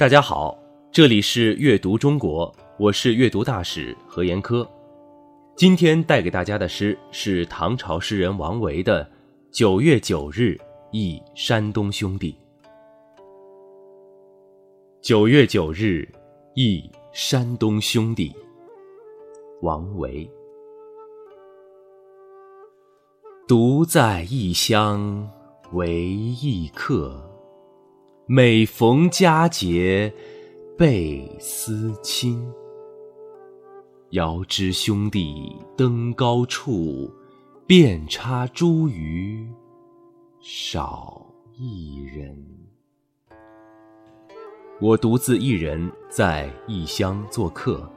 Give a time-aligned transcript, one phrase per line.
[0.00, 0.58] 大家好，
[0.90, 4.66] 这里是阅读中国，我是阅读大使何延科。
[5.54, 9.04] 今天带给大家的诗是唐朝诗人王维的
[9.52, 10.58] 《九月九日
[10.90, 12.32] 忆山东兄弟》。
[15.02, 16.08] 九月九日
[16.54, 18.34] 忆山东兄弟，
[19.60, 20.26] 王维。
[23.46, 25.30] 独在异乡
[25.72, 27.29] 为异客。
[28.32, 30.14] 每逢佳节
[30.78, 32.48] 倍思亲。
[34.10, 37.12] 遥知兄弟登高处，
[37.66, 39.44] 遍插茱萸
[40.38, 42.32] 少一人。
[44.80, 47.92] 我独自一人在异乡做客，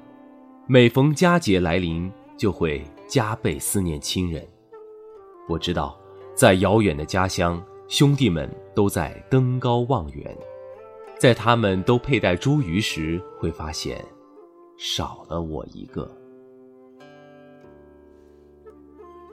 [0.66, 4.44] 每逢佳节来临，就会加倍思念亲人。
[5.48, 5.96] 我知道，
[6.34, 7.64] 在遥远的家乡。
[7.90, 10.38] 兄弟们都在登高望远，
[11.20, 14.04] 在他们都佩戴茱萸时，会发现
[14.78, 16.10] 少了我一个。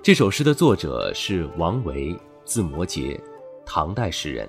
[0.03, 3.21] 这首诗的作者是王维，字摩诘，
[3.65, 4.49] 唐代诗人，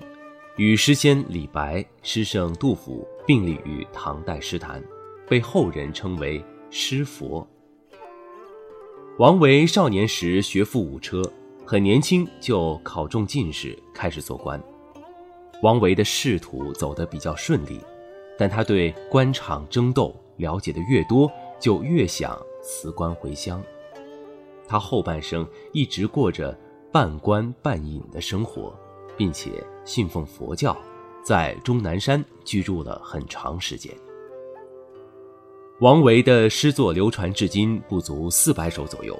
[0.57, 4.83] 与诗仙李白、诗圣杜甫并立于唐代诗坛，
[5.27, 7.47] 被后人称为“诗佛”。
[9.19, 11.21] 王维少年时学富五车。
[11.63, 14.61] 很年轻就考中进士，开始做官。
[15.61, 17.79] 王维的仕途走得比较顺利，
[18.37, 23.61] 但他对官场争斗了解的越多，就越想辞官回乡。
[24.67, 26.57] 他后半生一直过着
[26.91, 28.73] 半官半隐的生活，
[29.15, 29.51] 并且
[29.85, 30.75] 信奉佛教，
[31.23, 33.93] 在终南山居住了很长时间。
[35.79, 39.17] 王维的诗作流传至今不足四百首左右。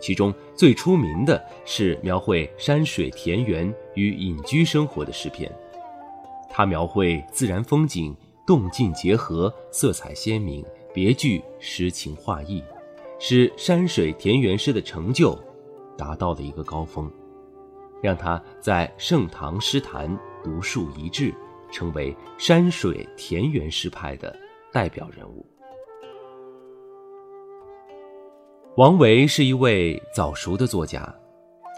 [0.00, 5.50] 其中最出名的是描绘山水田园与隐居生活的诗篇，
[6.56, 8.16] 他描绘自然风景，
[8.46, 12.62] 动静结合，色彩鲜明，别具诗情画意，
[13.18, 15.36] 使山水田园诗的成就
[15.98, 17.10] 达到了一个高峰，
[18.00, 21.34] 让他在盛唐诗坛独树一帜，
[21.72, 24.32] 成为山水田园诗派的
[24.72, 25.44] 代表人物。
[28.76, 31.12] 王维是一位早熟的作家，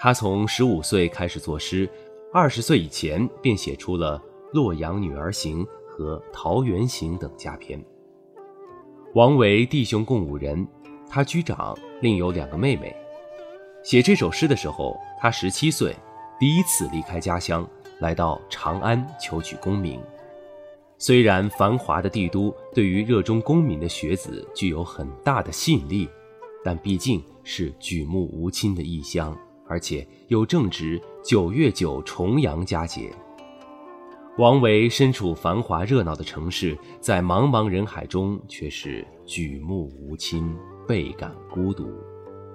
[0.02, 1.88] 他从十五岁开始作诗，
[2.30, 4.18] 二十岁以前便写出了
[4.52, 7.82] 《洛阳女儿行》和《桃源行》等佳篇。
[9.14, 10.66] 王维弟兄共五人，
[11.08, 12.94] 他居长，另有两个妹妹。
[13.82, 15.94] 写这首诗的时候，他十七岁，
[16.38, 17.68] 第一次离开家乡，
[18.00, 20.00] 来到长安求取功名。
[20.98, 26.08] 虽然繁华的帝都对于热衷功名的学子具有很大的吸引力。
[26.64, 33.08] 但毕竟是举目无亲的异乡，而且又正值九月九重阳佳节。
[34.38, 40.54] 王维身处繁华热闹的城市，在茫茫人海中却是举目无亲，
[40.86, 41.88] 倍感孤独，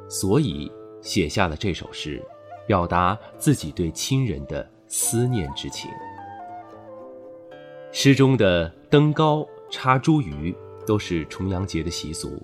[0.07, 0.71] 所以
[1.01, 2.23] 写下了这首诗，
[2.67, 5.89] 表达自己对亲人的思念之情。
[7.91, 10.55] 诗中的登高插茱萸
[10.85, 12.39] 都是重阳节的习俗。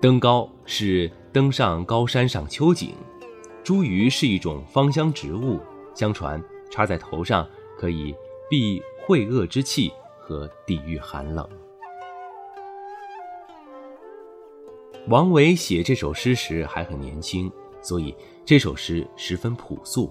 [0.00, 2.94] 登高是登上高山赏秋景，
[3.64, 5.58] 茱萸是一种芳香植物，
[5.92, 6.40] 相传
[6.70, 7.44] 插在头上
[7.76, 8.14] 可以
[8.56, 11.44] 避晦恶之气和抵御寒冷。
[15.08, 17.50] 王维写这首诗时还很年轻，
[17.82, 20.08] 所以这首诗十分朴素，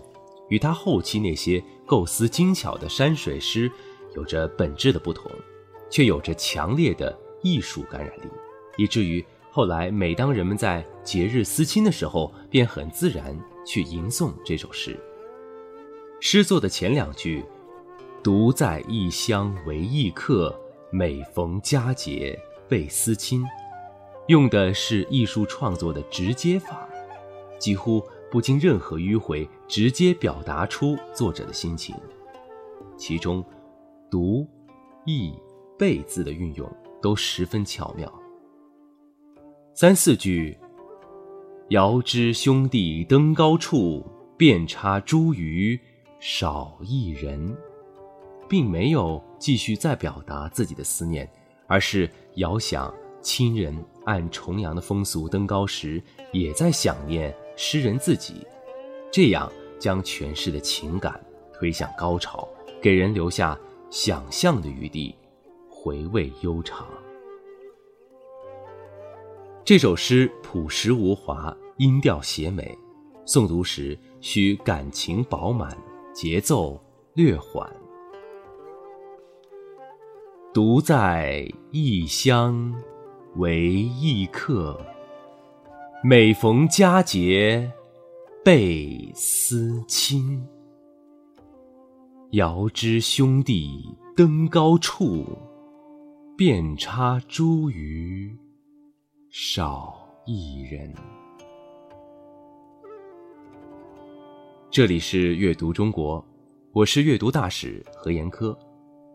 [0.50, 3.72] 与他后期那些构思精巧的山水诗
[4.14, 5.32] 有着本质的不同，
[5.90, 8.28] 却有着强烈的艺术感染力，
[8.76, 9.24] 以至于。
[9.50, 15.00] 后来，每当人们在节日思亲的时候，便很自然去吟诵这首诗。
[16.20, 17.46] 诗作的前两句
[18.24, 20.58] “独在异乡为异客，
[20.90, 22.40] 每逢佳节
[22.70, 23.44] 倍思亲”，
[24.28, 26.88] 用的是艺术创作的直接法，
[27.60, 28.02] 几乎
[28.32, 31.94] 不经任何迂回，直接表达出作者的心情。
[32.96, 33.44] 其中
[34.10, 34.48] “独
[35.06, 35.34] ”“异
[35.78, 36.66] ”“倍”字的运用
[37.02, 38.10] 都十分巧妙。
[39.74, 40.58] 三四句，
[41.72, 44.06] 遥知兄弟登高处，
[44.38, 45.78] 遍插茱萸
[46.22, 47.54] 少一人，
[48.54, 51.28] 并没有继续再表达自己的思念，
[51.66, 56.00] 而是遥想亲人按重阳的风俗登高时，
[56.32, 58.46] 也在想念诗人自己，
[59.12, 61.20] 这样将诠释的情感
[61.52, 62.48] 推向高潮，
[62.80, 63.60] 给人留下
[63.90, 65.16] 想象的余地，
[65.68, 66.86] 回味悠长。
[69.66, 72.78] 这首诗朴实无华，音调写美，
[73.26, 75.76] 诵读时需感情饱满，
[76.14, 76.80] 节奏
[77.16, 77.68] 略缓。
[80.54, 82.72] 独在异乡
[83.38, 84.80] 为异客，
[86.04, 87.72] 每逢佳节
[88.46, 90.48] 倍思亲。
[92.34, 95.26] 遥知兄弟登高处，
[96.38, 98.32] 遍插茱萸
[99.32, 100.94] 少一人。
[104.70, 106.24] 这里是阅读中国，
[106.74, 108.56] 我是阅读大使何延科，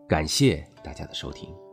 [0.09, 1.68] 感谢大家的收听。